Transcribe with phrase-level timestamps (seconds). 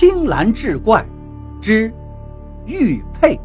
[0.00, 1.06] 青蓝志怪
[1.60, 1.92] 之
[2.64, 3.38] 玉佩。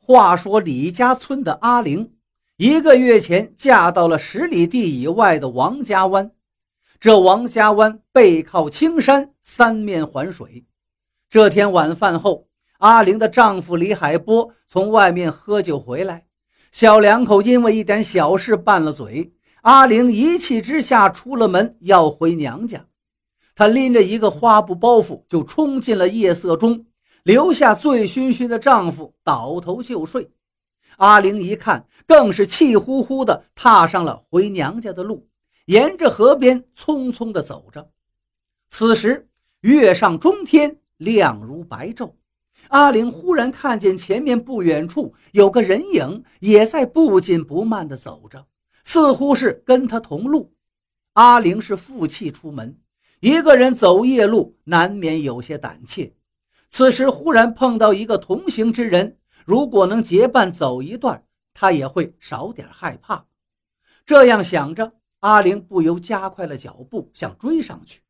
[0.00, 2.12] 话说李家村的阿玲，
[2.56, 6.32] 一个月前嫁到了十里地以外的王家湾。
[6.98, 10.64] 这王家湾背靠青山，三面环水。
[11.30, 12.48] 这天晚饭后，
[12.78, 16.26] 阿玲的丈夫李海波从外面喝酒回来，
[16.74, 19.32] 小两口因为一点小事拌了嘴。
[19.62, 22.84] 阿玲一气之下出了门，要回娘家。
[23.54, 26.84] 她拎着一个花布包袱，就冲进了夜色中。
[27.22, 30.28] 留下醉醺醺的丈夫倒头就睡，
[30.96, 35.28] 阿玲一看，更是气呼呼地踏上了回娘家的路，
[35.66, 37.88] 沿着河边匆匆地走着。
[38.68, 39.28] 此时
[39.60, 42.14] 月上中天，亮如白昼。
[42.68, 48.46] 阿玲忽然看见前面不远处有个人影，也在不紧不慢地走着，
[48.84, 50.54] 似乎是跟她同路。
[51.14, 52.78] 阿玲是负气出门，
[53.20, 56.14] 一个人走夜路，难免有些胆怯。
[56.68, 63.26] 此时忽然碰到一个同行之人，如果能结伴走一段，他也会少点害怕。
[64.04, 68.00] 这样想着，阿玲不由加快了脚步，想追上去。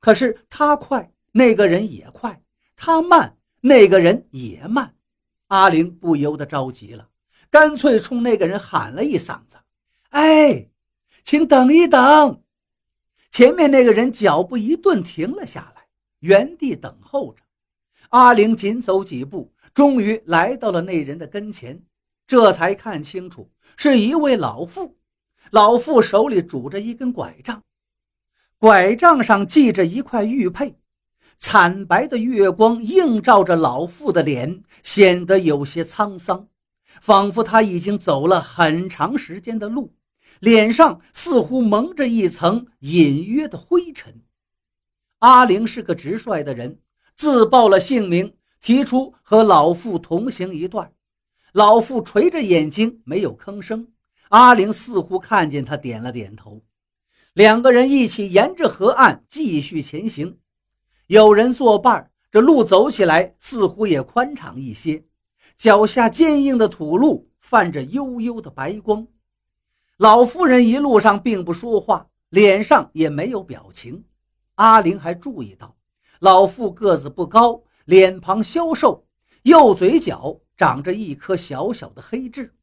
[0.00, 2.32] 可是他快，那个人也快；
[2.76, 4.94] 他慢，那个人也慢。
[5.48, 7.08] 阿玲不由得着急了，
[7.50, 9.56] 干脆冲那个人喊了一嗓子
[10.10, 10.68] ：“哎，
[11.24, 12.42] 请等一等！”
[13.30, 15.86] 前面那个人脚步一顿，停了下来，
[16.20, 17.42] 原地等候着。
[18.10, 21.82] 阿玲紧走几步，终于来到了那人的跟前，
[22.26, 24.96] 这才看清楚是一位老妇。
[25.50, 27.62] 老妇手里拄着一根拐杖，
[28.58, 30.74] 拐杖上系着一块玉佩。
[31.38, 36.48] 惨白的月光映照着老妇的脸，显得有些沧桑，
[37.00, 39.94] 仿佛她已经走了很长时间的路，
[40.40, 44.22] 脸上似乎蒙着一层隐约的灰尘。
[45.20, 46.80] 阿玲是个直率的人。
[47.14, 50.92] 自报了姓名，提出和老妇同行一段。
[51.50, 53.88] 老妇垂着眼睛，没有吭声。
[54.28, 56.62] 阿玲似乎看见他，点了点头。
[57.32, 60.38] 两个人一起沿着河岸继续前行。
[61.08, 65.02] 有人作伴，这路走起来似乎也宽敞一些。
[65.56, 69.06] 脚下坚硬的土路泛着幽幽的白光。
[69.96, 74.04] 老妇人一路上并不说话，脸上也没有表情。
[74.56, 75.74] 阿玲还注意到。
[76.18, 79.06] 老妇个子不高，脸庞消瘦，
[79.44, 82.54] 右嘴角长着一颗小小的黑痣。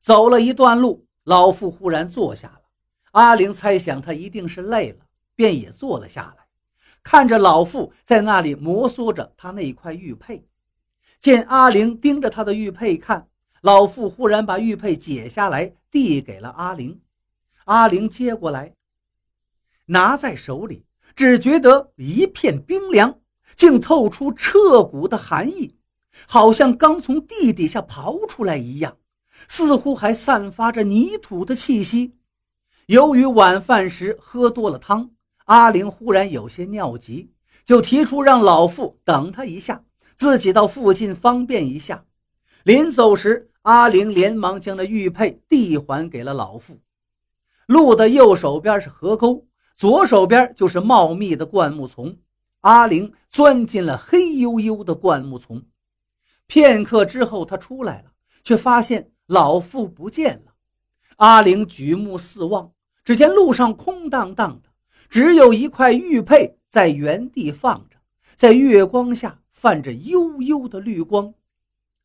[0.00, 2.62] 走了一段路，老妇忽然坐下了。
[3.10, 5.04] 阿玲猜想她一定是累了，
[5.36, 6.39] 便也坐了下来，
[7.02, 10.46] 看着老妇在那里摩挲着她那块玉佩。
[11.20, 13.28] 见阿玲盯着她的玉佩看，
[13.60, 17.00] 老妇忽然把玉佩解下来，递给了阿玲。
[17.64, 18.74] 阿玲接过来，
[19.86, 20.84] 拿在手里。
[21.16, 23.18] 只觉得一片冰凉，
[23.56, 25.76] 竟透出彻骨的寒意，
[26.26, 28.96] 好像刚从地底下刨出来一样，
[29.48, 32.16] 似乎还散发着泥土的气息。
[32.86, 35.10] 由于晚饭时喝多了汤，
[35.50, 37.32] 阿玲忽然有些尿急，
[37.64, 39.82] 就提出让老妇等她一下，
[40.16, 42.04] 自己到附近方便一下。
[42.62, 46.78] 临走时，阿玲连忙将那玉佩递还给了老妇。
[47.66, 49.44] 路的右手边是河沟。
[49.76, 52.16] 左手边就是茂密的灌木丛，
[52.60, 55.64] 阿玲钻进了黑黝黝的灌木丛。
[56.46, 58.12] 片刻之后，她出来了，
[58.44, 60.52] 却发现老妇不见了。
[61.16, 62.70] 阿玲举目四望，
[63.04, 64.69] 只见路上空荡荡的，
[65.10, 67.96] 只有一块玉佩在原地放着，
[68.36, 71.34] 在月光下泛着幽幽的绿光。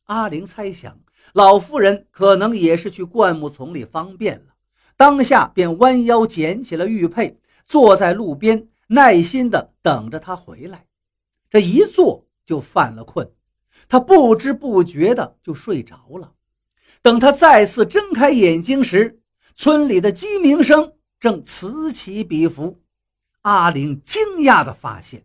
[0.06, 0.98] 阿玲猜想，
[1.32, 4.54] 老妇人可能也是去灌木丛里方便了，
[4.96, 7.38] 当下便弯腰捡起了玉佩。
[7.64, 10.86] 坐在路边，耐心地等着他回来。
[11.50, 13.28] 这一坐就犯了困，
[13.88, 16.32] 他不知不觉的就睡着了。
[17.02, 19.20] 等他再次睁开眼睛时，
[19.56, 22.80] 村里的鸡鸣声正此起彼伏。
[23.46, 25.24] 阿玲惊讶地发现，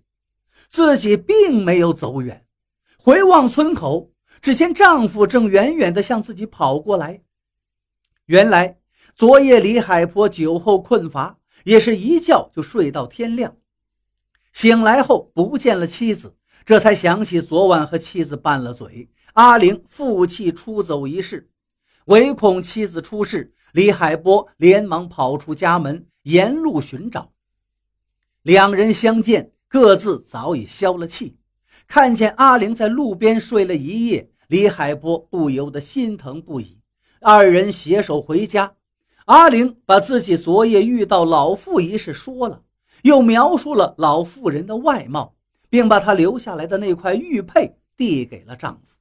[0.69, 2.45] 自己并没有走远。
[2.99, 4.11] 回望村口，
[4.43, 7.23] 只见丈夫正远远地向自己跑过来。
[8.27, 8.77] 原来，
[9.15, 11.39] 昨夜李海波酒后困乏。
[11.63, 13.55] 也是一觉就睡到天亮，
[14.51, 16.35] 醒来后不见了妻子，
[16.65, 19.11] 这才想起昨晚和妻子拌了嘴。
[19.33, 21.51] 阿玲负气出走一事，
[22.05, 27.30] 唯恐妻子出事，李海波连忙跑出家门，沿路寻找。
[28.43, 31.37] 两人相见，各自早已消了气。
[31.87, 36.79] 看见阿玲在路边睡了一夜，李海波不由得心疼不已，
[37.19, 38.73] 二人携手回家。
[39.25, 42.63] 阿玲把自己昨夜遇到老妇一事说了，
[43.03, 45.35] 又描述了老妇人的外貌，
[45.69, 48.97] 并把她留下来的那块玉佩递给了丈夫。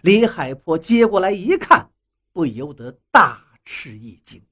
[0.00, 1.88] 李海波接过来一看，
[2.32, 4.42] 不由得大吃一惊。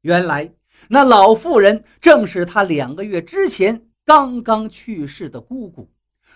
[0.00, 0.50] 原来
[0.88, 5.88] 那老妇人正是他两个月之前刚刚去世的姑姑。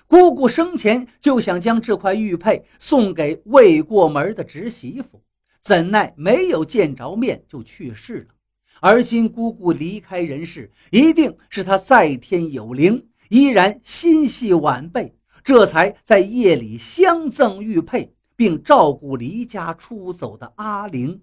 [0.06, 5.22] 姑姑生前就想将这块玉佩送给未过门的侄媳妇。
[5.62, 8.34] 怎奈没有见着面就去世了，
[8.80, 21.22] 而今姑姑离开人世，一定是她在天有灵，依然心系晚辈，这才在夜里相赠玉佩，并照顾离家出走的阿玲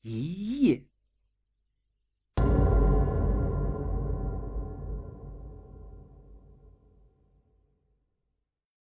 [0.00, 0.82] 一夜。